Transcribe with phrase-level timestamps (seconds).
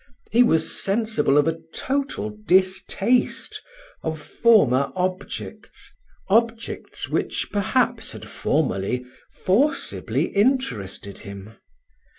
[0.31, 3.61] He was sensible of a total distaste
[4.01, 5.93] of former objects
[6.27, 11.53] objects which, perhaps, had formerly forcibly interested him.